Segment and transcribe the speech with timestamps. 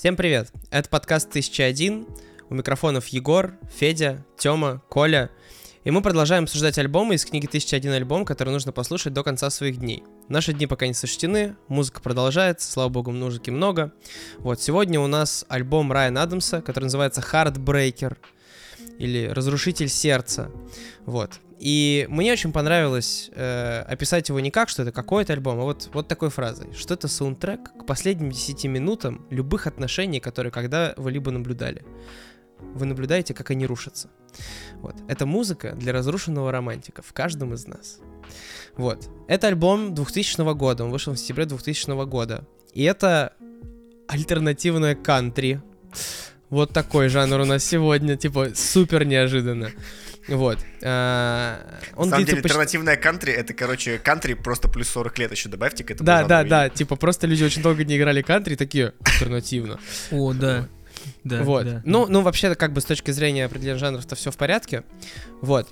[0.00, 0.50] Всем привет!
[0.70, 2.06] Это подкаст 1001.
[2.48, 5.30] У микрофонов Егор, Федя, Тёма, Коля.
[5.84, 9.76] И мы продолжаем обсуждать альбомы из книги «1001 альбом», который нужно послушать до конца своих
[9.76, 10.02] дней.
[10.30, 13.92] Наши дни пока не сочтены, музыка продолжается, слава богу, музыки много.
[14.38, 18.16] Вот, сегодня у нас альбом Райана Адамса, который называется «Heartbreaker»
[18.98, 20.50] или «Разрушитель сердца».
[21.04, 21.40] Вот.
[21.60, 25.90] И мне очень понравилось э, описать его не как, что это какой-то альбом, а вот,
[25.92, 31.12] вот такой фразой, что это саундтрек к последним 10 минутам любых отношений, которые когда вы
[31.12, 31.84] либо наблюдали.
[32.58, 34.08] Вы наблюдаете, как они рушатся.
[34.76, 34.94] Вот.
[35.06, 37.98] Это музыка для разрушенного романтика в каждом из нас.
[38.76, 39.10] Вот.
[39.28, 42.46] Это альбом 2000 года, он вышел в сентябре 2000 года.
[42.72, 43.34] И это
[44.08, 45.60] альтернативная кантри.
[46.48, 49.70] Вот такой жанр у нас сегодня, типа, супер неожиданно.
[50.28, 50.58] Вот.
[50.82, 52.48] А, он На самом деле, почти...
[52.48, 56.06] альтернативная кантри, это, короче, кантри просто плюс 40 лет еще добавьте к этому.
[56.06, 59.80] Да, да, да, типа просто люди очень долго не играли кантри, такие, альтернативно.
[60.10, 60.68] О, да.
[61.24, 61.64] Да, вот.
[61.64, 61.82] Да.
[61.84, 64.82] Ну, ну, вообще, как бы с точки зрения определенных жанров-то все в порядке.
[65.40, 65.68] Вот.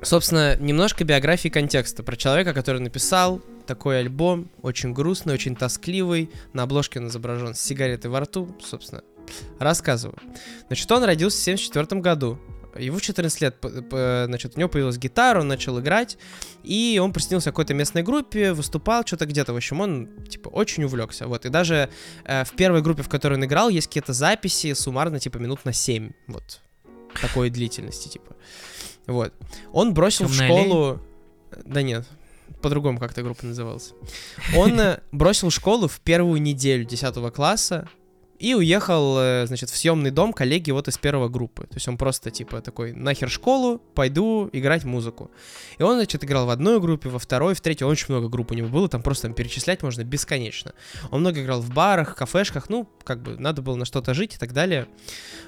[0.00, 6.30] Собственно, немножко биографии контекста про человека, который написал такой альбом, очень грустный, очень тоскливый.
[6.52, 9.02] На обложке он изображен с сигаретой во рту, собственно.
[9.58, 10.18] Рассказываю.
[10.68, 12.38] Значит, он родился в 1974 году
[12.78, 16.18] его в 14 лет, значит, у него появилась гитара, он начал играть,
[16.62, 20.84] и он присоединился к какой-то местной группе, выступал что-то где-то, в общем, он, типа, очень
[20.84, 21.90] увлекся, вот, и даже
[22.24, 25.72] э, в первой группе, в которой он играл, есть какие-то записи суммарно, типа, минут на
[25.72, 26.60] 7, вот,
[27.20, 28.36] такой длительности, типа,
[29.06, 29.32] вот.
[29.72, 30.92] Он бросил Темная в школу...
[30.92, 31.62] Лень?
[31.64, 32.06] Да нет,
[32.60, 33.92] по-другому как-то группа называлась.
[34.56, 37.88] Он э, бросил школу в первую неделю 10 класса,
[38.38, 41.62] и уехал, э, значит, в съемный дом коллеги вот из первого группы.
[41.64, 45.30] То есть он просто, типа, такой, нахер школу, пойду играть музыку.
[45.78, 47.86] И он, значит, играл в одной группе, во второй, в третьей.
[47.86, 50.72] Очень много групп у него было, там просто там, перечислять можно бесконечно.
[51.10, 54.38] Он много играл в барах, кафешках, ну, как бы, надо было на что-то жить и
[54.38, 54.86] так далее.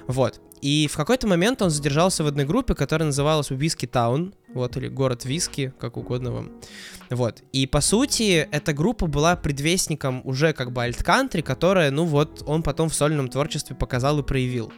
[0.07, 0.41] Вот.
[0.61, 4.87] И в какой-то момент он задержался в одной группе, которая называлась Виски Таун, вот, или
[4.87, 6.51] Город Виски, как угодно вам.
[7.09, 7.41] Вот.
[7.51, 12.61] И, по сути, эта группа была предвестником уже как бы альт-кантри, которая, ну вот, он
[12.63, 14.71] потом в сольном творчестве показал и проявил.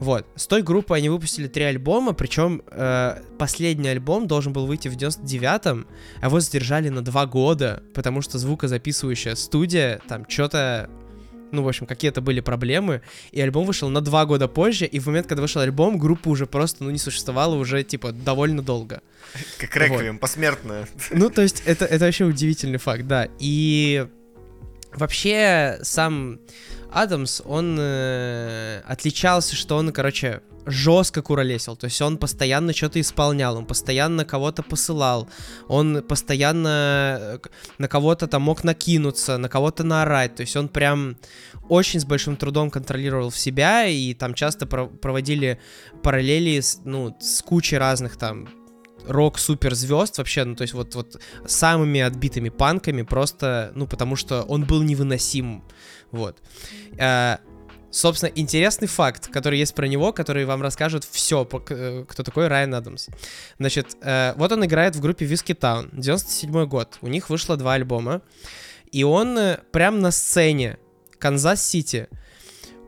[0.00, 0.26] Вот.
[0.34, 4.96] С той группы они выпустили три альбома, причем э, последний альбом должен был выйти в
[4.96, 5.86] 99-м,
[6.20, 10.90] а его задержали на два года, потому что звукозаписывающая студия там что-то
[11.54, 15.06] ну, в общем, какие-то были проблемы, и альбом вышел на два года позже, и в
[15.06, 19.00] момент, когда вышел альбом, группа уже просто, ну, не существовала уже, типа, довольно долго.
[19.58, 20.20] Как реквием, вот.
[20.20, 20.88] посмертная.
[21.10, 23.28] Ну, то есть, это, это вообще удивительный факт, да.
[23.38, 24.06] И
[24.94, 26.38] вообще сам
[26.94, 33.56] Адамс, он э, отличался, что он, короче, жестко куролесил, то есть он постоянно что-то исполнял,
[33.56, 35.28] он постоянно кого-то посылал,
[35.66, 37.38] он постоянно э,
[37.78, 41.16] на кого-то там мог накинуться, на кого-то наорать, то есть он прям
[41.68, 45.58] очень с большим трудом контролировал в себя, и там часто про- проводили
[46.00, 48.48] параллели с, ну, с кучей разных там
[49.06, 54.42] рок-супер звезд вообще, ну, то есть вот, вот самыми отбитыми панками просто, ну, потому что
[54.42, 55.64] он был невыносим,
[56.14, 56.38] вот.
[56.98, 57.38] Э,
[57.94, 62.74] Собственно, интересный факт, который есть про него, который вам расскажет все, э, кто такой Райан
[62.74, 63.06] Адамс.
[63.60, 66.98] Значит, э, вот он играет в группе Whiskeytown, 97 год.
[67.02, 68.22] У них вышло два альбома.
[68.90, 69.38] И он
[69.70, 70.78] прям на сцене
[71.20, 72.08] Канзас-Сити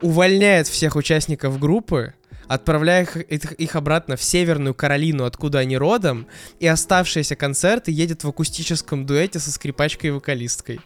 [0.02, 2.14] увольняет всех участников группы,
[2.48, 6.26] отправляя их, их обратно в Северную Каролину, откуда они родом,
[6.58, 10.80] и оставшиеся концерты едет в акустическом дуэте со скрипачкой и вокалисткой.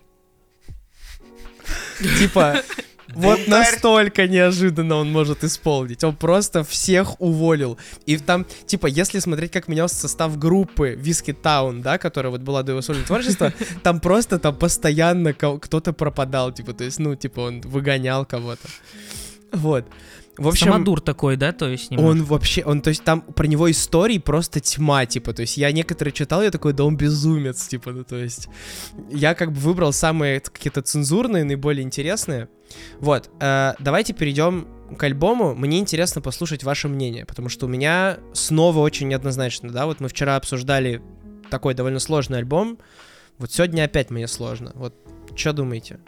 [2.19, 2.63] Типа,
[3.15, 6.05] вот настолько неожиданно он может исполнить.
[6.05, 7.79] Он просто всех уволил.
[8.07, 12.63] И там, типа, если смотреть, как менялся состав группы Виски Таун, да, которая вот была
[12.63, 13.53] до его сольного творчества,
[13.83, 18.69] там просто там постоянно кто-то пропадал, типа, то есть, ну, типа, он выгонял кого-то.
[19.53, 19.87] Вот.
[20.41, 22.11] В общем, Самодур такой, да, то есть немножко.
[22.11, 25.71] Он вообще, он, то есть там про него истории просто тьма, типа, то есть я
[25.71, 28.49] некоторые читал, я такой, да он безумец, типа, ну то есть
[29.11, 32.49] я как бы выбрал самые какие-то цензурные, наиболее интересные.
[33.01, 34.67] Вот, э, давайте перейдем
[34.97, 35.55] к альбому.
[35.55, 40.09] Мне интересно послушать ваше мнение, потому что у меня снова очень неоднозначно, да, вот мы
[40.09, 41.03] вчера обсуждали
[41.51, 42.79] такой довольно сложный альбом,
[43.37, 44.73] вот сегодня опять мне сложно.
[44.75, 44.95] Вот,
[45.35, 45.99] что думаете?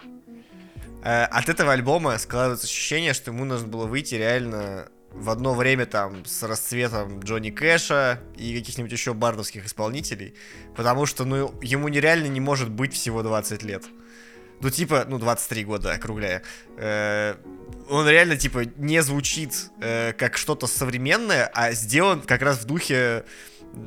[1.02, 5.84] Э, от этого альбома складывается ощущение, что ему нужно было выйти реально в одно время
[5.86, 10.34] там с расцветом Джонни Кэша и каких-нибудь еще бардовских исполнителей,
[10.74, 13.84] потому что, ну, ему нереально не может быть всего 20 лет.
[14.60, 16.42] Ну, типа, ну, 23 года, округляя.
[16.76, 17.34] Э,
[17.90, 23.24] он реально, типа, не звучит э, как что-то современное, а сделан как раз в духе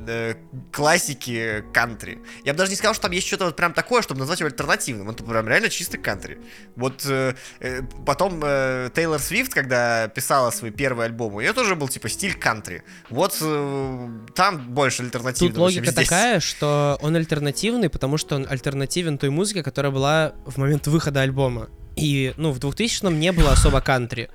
[0.06, 0.34] э,
[0.72, 2.18] классики кантри.
[2.44, 4.48] Я бы даже не сказал, что там есть что-то вот прям такое, чтобы назвать его
[4.48, 5.10] альтернативным.
[5.10, 6.38] Это прям реально чистый кантри.
[6.76, 11.74] Вот э, э, потом э, Тейлор Свифт, когда писала свой первый альбом, у нее тоже
[11.74, 12.82] был типа стиль кантри.
[13.10, 16.08] Вот э, там больше альтернативного, Тут логика чем здесь.
[16.08, 21.20] такая, что он альтернативный, потому что он альтернативен той музыке, которая была в момент выхода
[21.22, 21.68] альбома.
[21.96, 24.28] И, ну, в 2000-м не было особо кантри.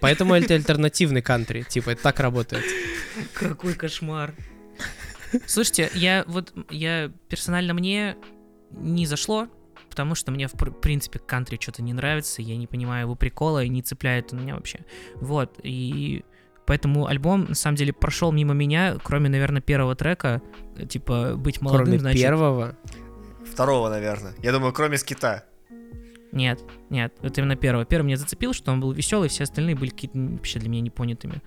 [0.00, 1.62] Поэтому это альтернативный кантри.
[1.62, 2.64] Типа, это так работает.
[3.34, 4.34] Какой кошмар.
[5.46, 8.16] Слушайте, я вот, я персонально мне
[8.70, 9.48] не зашло,
[9.90, 13.62] потому что мне, в пр- принципе, кантри что-то не нравится, я не понимаю его прикола,
[13.64, 14.80] и не цепляет он меня вообще.
[15.16, 16.24] Вот, и
[16.66, 20.42] поэтому альбом, на самом деле, прошел мимо меня, кроме, наверное, первого трека,
[20.88, 22.20] типа «Быть молодым», Кроме значит...
[22.20, 22.76] первого.
[23.44, 24.34] Второго, наверное.
[24.42, 25.44] Я думаю, кроме скита.
[26.32, 26.60] Нет,
[26.90, 27.84] нет, это именно первого.
[27.84, 31.40] Первый меня зацепил, что он был веселый, все остальные были какие-то вообще для меня непонятыми.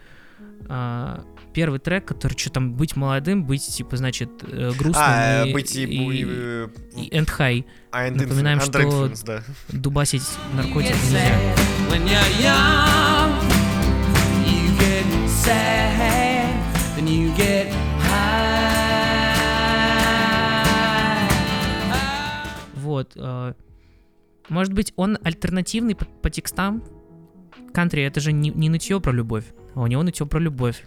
[0.69, 1.23] А,
[1.53, 5.75] первый трек, который что там, быть молодым, быть, типа, значит, э, грустным А, и, быть
[5.75, 5.83] и...
[5.85, 7.65] и, э, и end high.
[7.91, 9.43] а, and Напоминаем, influ- under что- influence, да.
[9.69, 10.23] Дубасить
[10.53, 11.31] наркотики нельзя.
[22.75, 23.11] Вот.
[23.15, 23.53] э,
[24.49, 26.83] Может быть, он альтернативный по, по текстам?
[27.73, 29.45] Кантри это же не, не нытье про любовь,
[29.75, 30.83] а у него нытье про любовь.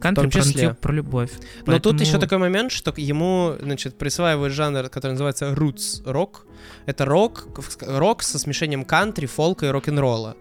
[0.00, 0.52] Кантри том про числе.
[0.54, 1.30] нытье про любовь.
[1.32, 6.46] Но тут Поэтому- еще такой момент, что ему, значит, присваивают жанр, который называется roots рок.
[6.86, 7.48] Это рок,
[7.80, 10.36] рок со смешением кантри, фолка и рок-н-ролла.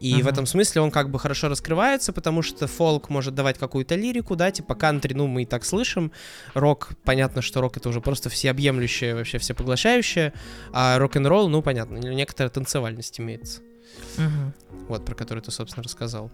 [0.00, 0.30] И в Ага.
[0.30, 4.50] этом смысле он как бы хорошо раскрывается, потому что фолк может давать какую-то лирику, да,
[4.50, 6.10] типа кантри, ну, мы и так слышим.
[6.54, 10.32] Рок, понятно, что рок это уже просто всеобъемлющее, вообще всепоглощающее.
[10.72, 13.60] А рок-н-ролл, ну, понятно, некоторая танцевальность имеется.
[14.16, 14.54] Мгм.
[14.88, 16.30] Вот, про которую ты, собственно, рассказал.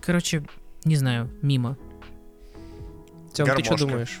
[0.00, 0.42] Короче,
[0.84, 1.76] не знаю, мимо.
[3.34, 4.20] Тем, ты что думаешь?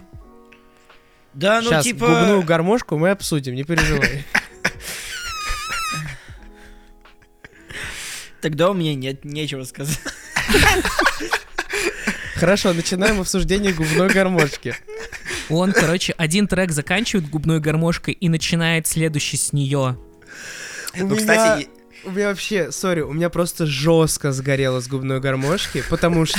[1.32, 2.06] Да, ну Сейчас типа...
[2.06, 4.24] губную гармошку мы обсудим, не переживай.
[8.40, 9.98] Тогда у меня нет нечего сказать.
[12.36, 14.74] Хорошо, начинаем обсуждение губной гармошки.
[15.48, 19.98] Он, короче, один трек заканчивает губной гармошкой и начинает следующий с нее.
[20.96, 21.68] Ну, кстати, и-
[22.06, 26.38] У меня вообще, сори, у меня просто жестко сгорело с губной гармошки, потому что...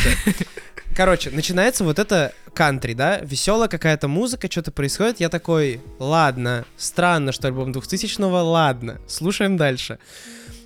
[0.95, 7.31] Короче, начинается вот это кантри, да, веселая какая-то музыка, что-то происходит, я такой, ладно, странно,
[7.31, 9.99] что альбом 2000-го, ладно, слушаем дальше.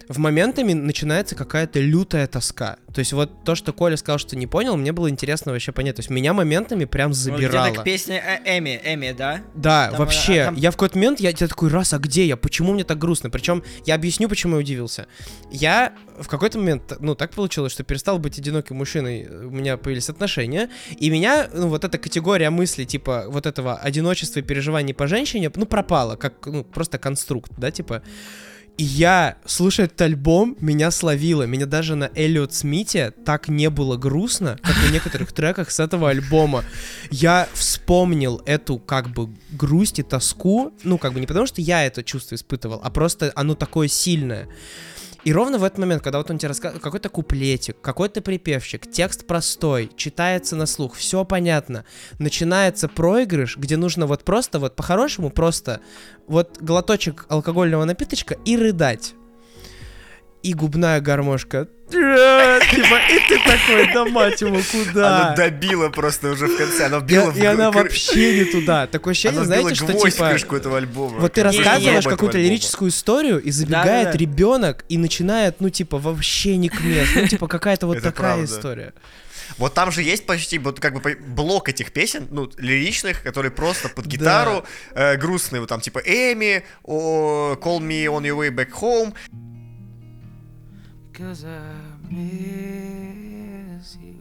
[0.09, 2.77] В моментами начинается какая-то лютая тоска.
[2.93, 5.95] То есть вот то, что Коля сказал, что не понял, мне было интересно вообще понять.
[5.95, 7.67] То есть меня моментами прям Вот забирало.
[7.67, 9.41] где-то к песне э, Эми, Эми, да?
[9.55, 10.41] Да, Там, вообще.
[10.41, 12.37] а, там- Я в какой-то момент, я, я такой, раз, а где я?
[12.37, 13.29] Почему мне так грустно?
[13.29, 15.07] Причем я объясню, почему я удивился.
[15.51, 20.09] Я в какой-то момент, ну, так получилось, что перестал быть одиноким мужчиной, у меня появились
[20.09, 20.69] отношения,
[20.99, 25.51] и меня, ну, вот эта категория мыслей, типа, вот этого одиночества и переживаний по женщине,
[25.55, 28.03] ну, пропала, как, ну, просто конструкт, да, типа.
[28.77, 31.43] И я, слушая этот альбом, меня словило.
[31.43, 36.09] Меня даже на Эллиот Смите так не было грустно, как на некоторых треках с этого
[36.09, 36.63] альбома.
[37.11, 40.73] Я вспомнил эту, как бы, грусть и тоску.
[40.83, 44.47] Ну, как бы, не потому что я это чувство испытывал, а просто оно такое сильное.
[45.23, 49.25] И ровно в этот момент, когда вот он тебе рассказывает какой-то куплетик, какой-то припевчик, текст
[49.25, 51.85] простой, читается на слух, все понятно.
[52.19, 55.79] Начинается проигрыш, где нужно вот просто, вот по-хорошему просто
[56.27, 59.13] вот глоточек алкогольного напиточка и рыдать.
[60.43, 61.67] И губная гармошка.
[61.89, 65.27] Типа, и ты такой, да мать его, куда?
[65.27, 66.87] Она добила просто уже в конце.
[66.87, 68.87] Она И, вбила в и она вообще не туда.
[68.87, 70.29] Такое ощущение, Она знаете, что типа...
[70.29, 71.19] крышку этого альбома.
[71.19, 74.17] Вот ты рассказываешь какую-то лирическую историю, и забегает Да-да-да.
[74.17, 77.19] ребенок и начинает, ну, типа, вообще не к месту.
[77.21, 78.45] Ну, типа, какая-то вот Это такая правда.
[78.45, 78.93] история.
[79.57, 83.87] Вот там же есть почти вот как бы блок этих песен, ну, лиричных, которые просто
[83.87, 88.71] под гитару, э, грустные, вот там типа Эми, о, Call Me On Your Way Back
[88.81, 89.13] Home.
[91.13, 91.59] Cause I
[92.09, 94.17] miss you.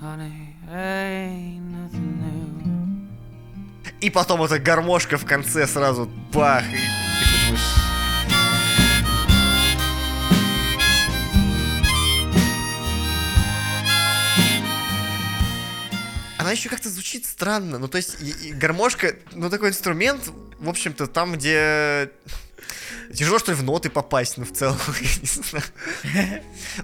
[0.00, 3.08] Honey, ain't nothing new.
[4.00, 6.64] И потом эта гармошка в конце сразу бах.
[6.64, 6.76] И
[16.38, 17.78] Она еще как-то звучит странно.
[17.78, 22.10] Ну, то есть, и- и гармошка, ну, такой инструмент, в общем-то, там, где
[23.12, 25.64] тяжело, что ли, в ноты попасть, ну, в целом, я не знаю.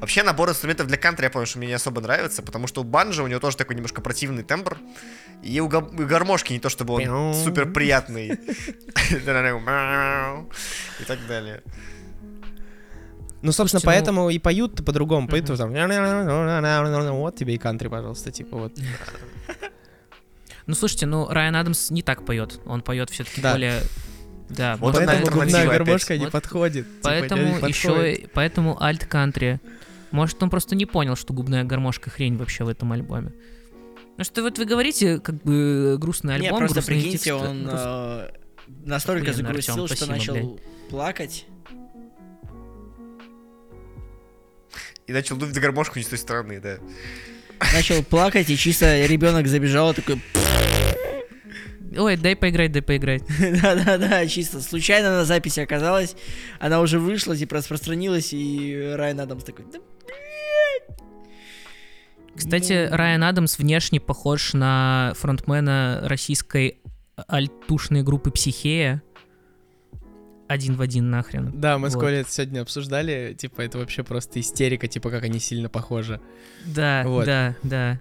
[0.00, 2.84] Вообще, набор инструментов для кантри, я понял, что мне не особо нравится, потому что у
[2.84, 4.78] банджа у него тоже такой немножко противный тембр,
[5.42, 8.38] и у, га- у гармошки не то, чтобы он супер приятный.
[11.00, 11.62] И так далее.
[13.42, 15.26] Ну, собственно, ну- поэтому и поют по-другому.
[15.26, 15.72] Поют там...
[15.72, 18.72] Вот тебе и кантри, пожалуйста, типа вот.
[20.66, 22.60] Ну, слушайте, ну, Райан Адамс не так поет.
[22.66, 23.52] Он поет все-таки Да.
[23.52, 23.80] более...
[24.50, 26.18] Да, Вот Поэтому губная гармошка опять.
[26.18, 26.32] не Вот.
[26.32, 26.84] подходит.
[26.86, 28.18] Типа, Поэтому не подходит.
[28.18, 29.60] еще, поэтому альт-кантри.
[30.10, 33.32] Может, он просто не понял, что губная гармошка хрень вообще в этом альбоме.
[34.16, 37.62] Ну что вот вы говорите, как бы грустный альбом, Не, просто грустные прикиньте, тексты, он
[37.66, 38.30] груст- э,
[38.84, 41.46] настолько Охуенно, загрустил, Артём, что спасибо, начал плакать.
[45.06, 46.76] И начал дуть в гармошку не с той стороны, да.
[47.72, 50.20] Начал плакать, и чисто ребенок забежал такой...
[52.00, 53.22] Ой, дай поиграть, дай поиграть.
[53.62, 56.16] Да-да-да, чисто случайно на записи оказалась.
[56.58, 59.66] Она уже вышла, типа распространилась, и Райан Адамс такой...
[59.72, 59.78] «Да
[62.34, 62.96] Кстати, Ну.
[62.96, 66.78] Райан Адамс внешне похож на фронтмена российской
[67.28, 69.02] альтушной группы Психея.
[70.48, 71.52] Один в один нахрен.
[71.54, 72.00] Да, мы с Вот.
[72.00, 76.20] Колей это сегодня обсуждали, типа, это вообще просто истерика, типа, как они сильно похожи.
[76.64, 77.26] Да, Вот.
[77.26, 78.00] да, да.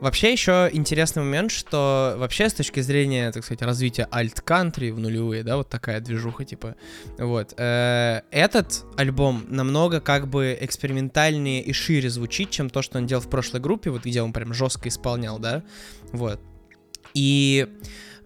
[0.00, 5.42] Вообще еще интересный момент, что вообще с точки зрения, так сказать, развития альт-кантри в нулевые,
[5.42, 6.74] да, вот такая движуха, типа,
[7.18, 13.06] вот, э, этот альбом намного как бы экспериментальнее и шире звучит, чем то, что он
[13.06, 15.62] делал в прошлой группе, вот где он прям жестко исполнял, да,
[16.12, 16.40] вот.
[17.12, 17.68] И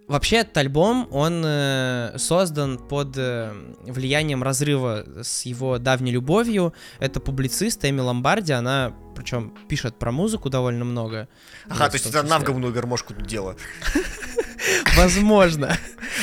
[0.07, 3.53] вообще этот альбом, он э, создан под э,
[3.83, 6.73] влиянием разрыва с его давней любовью.
[7.01, 11.29] Это публицист Эми Ломбарди, она причем пишет про музыку довольно много.
[11.69, 13.57] Ага, то есть это говную гармошку тут дело.
[14.97, 15.77] Возможно.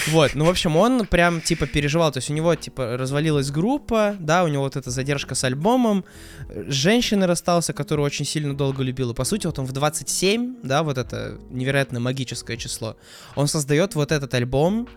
[0.08, 4.16] Вот, ну, в общем, он прям, типа, переживал, то есть у него, типа, развалилась группа,
[4.20, 6.06] да, у него вот эта задержка с альбомом,
[6.50, 10.56] с женщиной расстался, которую очень сильно долго любил, и, по сути, вот он в 27,
[10.64, 12.98] да, вот это невероятно магическое число,
[13.36, 14.88] он создает вот этот альбом,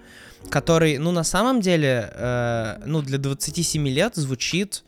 [0.51, 4.85] который, ну, на самом деле, э, ну, для 27 лет звучит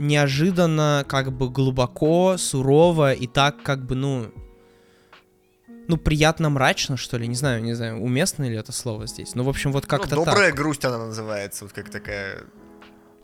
[0.00, 4.32] неожиданно, как бы, глубоко, сурово и так, как бы, ну,
[5.88, 9.34] ну, приятно мрачно, что ли, не знаю, не знаю, уместно ли это слово здесь.
[9.34, 10.34] Ну, в общем, вот как-то Ну, так.
[10.34, 12.44] добрая грусть она называется, вот как такая...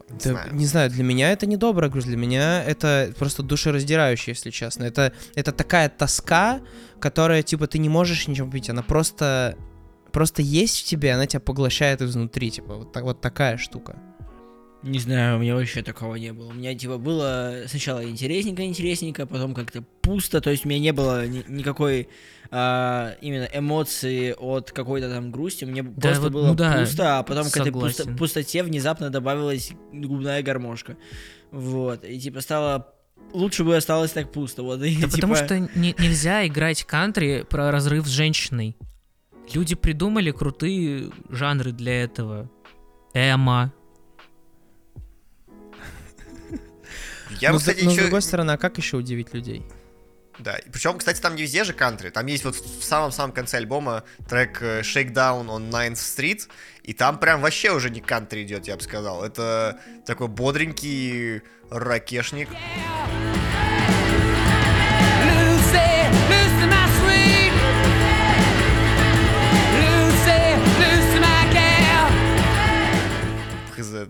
[0.09, 0.55] Не Да, знаю.
[0.55, 4.85] не знаю, для меня это не добрая грусть, для меня это просто душераздирающее, если честно.
[4.85, 6.61] Это, это такая тоска,
[7.01, 9.57] которая, типа, ты не можешь ничего пить, она просто,
[10.13, 13.97] просто есть в тебе, она тебя поглощает изнутри, типа, вот, так, вот такая штука.
[14.87, 16.51] Не знаю, у меня вообще такого не было.
[16.51, 21.27] У меня типа было сначала интересненько-интересненько, потом как-то пусто, то есть у меня не было
[21.27, 22.09] ни- никакой
[22.53, 27.23] а, именно эмоции от какой-то там грусти, мне просто вот, было ну да, пусто, а
[27.25, 30.97] потом к этой пусто- пустоте внезапно добавилась губная гармошка.
[31.51, 32.93] Вот, и типа стало...
[33.33, 34.81] Лучше бы осталось так пусто, вот.
[34.83, 38.77] И, Да потому типа, что не- нельзя играть кантри про разрыв с женщиной.
[39.53, 42.49] Люди придумали крутые жанры для этого.
[43.15, 43.73] Эма.
[47.41, 49.65] Я, но, с- кстати, но с ещё- другой стороны, а как еще удивить людей?
[50.39, 52.11] Да, и причем, кстати, там не везде же кантри.
[52.11, 56.49] Там есть вот в самом-самом конце альбома трек э, Shakedown on 9th Street,
[56.83, 59.25] и там прям вообще уже не кантри идет, я бы сказал.
[59.25, 61.41] Это такой бодренький
[61.71, 62.49] ракешник.
[73.77, 74.09] Хз,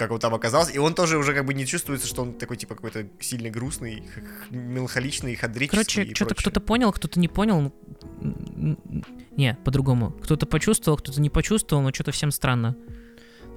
[0.00, 0.72] как он там оказался.
[0.72, 4.02] И он тоже уже как бы не чувствуется, что он такой, типа, какой-то сильно грустный,
[4.48, 7.70] меланхоличный, хадрический Короче, что-то кто-то понял, кто-то не понял.
[9.36, 10.12] Не, по-другому.
[10.22, 12.76] Кто-то почувствовал, кто-то не почувствовал, но что-то всем странно.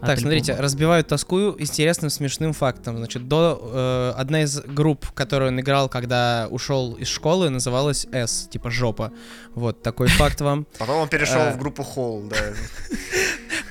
[0.01, 2.97] от Так, смотрите, разбивают тоску интересным смешным фактом.
[2.97, 8.49] Значит, до э, одна из групп, которую он играл, когда ушел из школы, называлась S,
[8.51, 9.13] типа жопа.
[9.55, 10.67] Вот такой факт вам.
[10.77, 11.51] Потом он перешел А.
[11.51, 12.35] в группу Холл, да.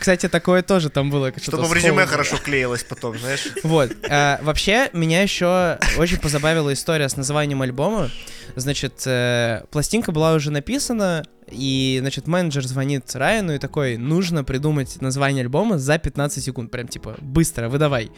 [0.02, 1.32] Кстати, такое тоже там было.
[1.40, 3.46] Чтобы в резюме хорошо клеилось потом, знаешь.
[3.62, 3.92] Вот.
[4.10, 8.10] а, вообще, меня еще очень позабавила история с названием альбома.
[8.56, 15.00] Значит, э, пластинка была уже написана, и, значит, менеджер звонит Райану и такой, нужно придумать
[15.00, 16.70] название альбома за 15 секунд.
[16.70, 18.10] Прям, типа, быстро, выдавай.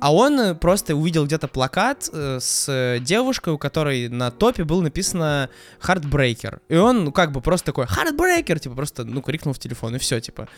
[0.00, 4.82] А он э, просто увидел где-то плакат э, с девушкой, у которой на топе было
[4.82, 5.48] написано
[5.80, 6.60] Heartbreaker.
[6.68, 9.98] И он, ну, как бы просто такой Heartbreaker, типа, просто, ну, крикнул в телефон, и
[9.98, 10.48] все, типа.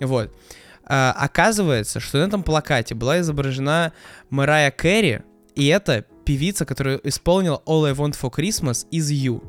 [0.00, 0.30] Вот.
[0.84, 3.92] А, оказывается, что на этом плакате была изображена
[4.28, 5.22] Мэрайя Кэрри,
[5.54, 9.42] и это певица, которая исполнила All I Want for Christmas is You.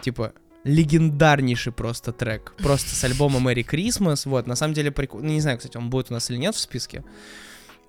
[0.00, 0.32] Типа,
[0.64, 2.52] легендарнейший просто трек.
[2.58, 4.28] Просто с альбома Merry Christmas.
[4.28, 5.28] Вот, на самом деле прикольно.
[5.28, 7.02] Ну, не знаю, кстати, он будет у нас или нет в списке.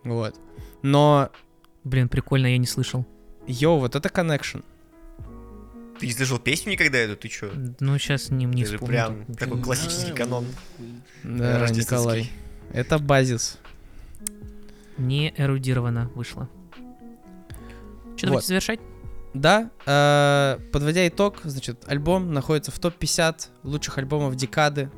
[0.03, 0.35] Вот.
[0.81, 1.29] Но,
[1.83, 3.05] Блин, прикольно, я не слышал.
[3.47, 4.63] йоу, вот это connection.
[5.99, 7.15] Ты не слышал песню никогда эту?
[7.15, 7.51] Ты чё?
[7.79, 8.93] Ну, сейчас не, не Это же вспомню.
[8.95, 10.45] прям такой классический канон.
[11.23, 11.67] Да.
[11.69, 12.31] Николай.
[12.73, 13.57] Это базис.
[14.97, 16.49] Не эрудировано вышло.
[18.15, 18.41] Что, Вот.
[18.41, 18.79] давайте завершать?
[19.33, 24.91] Да, э, подводя итог, значит, альбом находится в топ-50 лучших альбомов декады.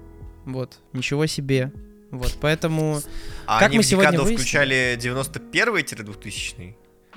[0.46, 1.72] Вот, ничего себе.
[2.10, 3.00] Вот, поэтому...
[3.46, 6.76] А Как они мы в сегодня декаду выяснили- включали 91-2000?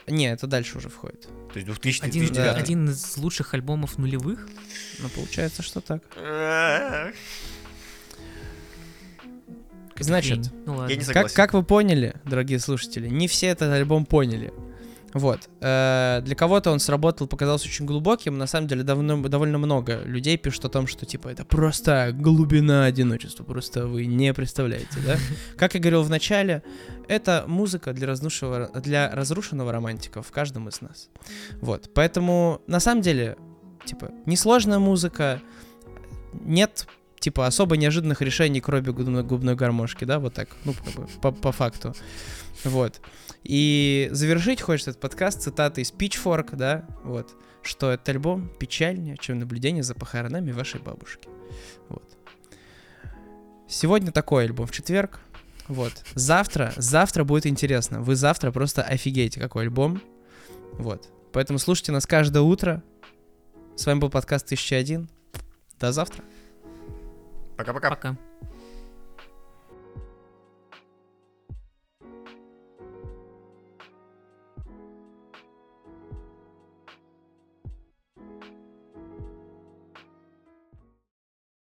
[0.09, 1.23] Не, это дальше уже входит.
[1.53, 4.47] То есть 2000 Один, 2009 один из лучших альбомов нулевых.
[5.01, 6.03] Ну, получается, что так.
[9.99, 10.51] Значит.
[10.67, 10.93] Ну ладно.
[10.93, 14.53] Я не Как, как вы поняли, дорогие слушатели, не все этот альбом поняли.
[15.15, 15.49] Вот.
[15.61, 18.39] Э, для кого-то он сработал, показался очень глубоким.
[18.39, 22.85] На самом деле давно, довольно много людей пишут о том, что типа это просто глубина
[22.85, 23.45] одиночества.
[23.45, 25.17] Просто вы не представляете, да?
[25.57, 26.63] Как я говорил в начале,
[27.09, 31.09] это музыка для, разнушего, для разрушенного романтика в каждом из нас.
[31.61, 31.91] Вот.
[31.95, 33.37] Поэтому, на самом деле,
[33.85, 35.41] типа, несложная музыка,
[36.33, 36.87] нет
[37.19, 41.33] типа особо неожиданных решений, кроме губной, губной гармошки, да, вот так, ну, как бы, по,
[41.33, 41.95] по факту.
[42.65, 43.01] Вот.
[43.49, 49.38] И завершить хочется этот подкаст цитатой из Pitchfork, да, вот, что этот альбом печальнее, чем
[49.38, 51.29] наблюдение за похоронами вашей бабушки.
[51.88, 52.17] Вот.
[53.69, 55.21] Сегодня такой альбом в четверг.
[55.69, 55.93] Вот.
[56.15, 58.00] Завтра, завтра будет интересно.
[58.00, 60.00] Вы завтра просто офигеете, какой альбом.
[60.73, 61.09] Вот.
[61.33, 62.83] Поэтому слушайте нас каждое утро.
[63.76, 65.09] С вами был подкаст 1001.
[65.79, 66.25] До завтра.
[67.57, 67.91] Пока-пока.
[67.91, 68.17] Пока.